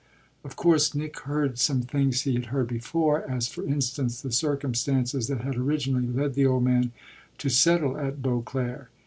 [0.43, 5.27] Of course Nick heard some things he had heard before; as for instance the circumstances
[5.27, 6.91] that had originally led the old man
[7.37, 8.87] to settle at Beauclere.